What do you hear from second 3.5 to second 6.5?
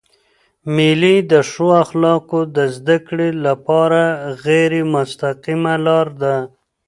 پاره غیري مستقیمه لار ده.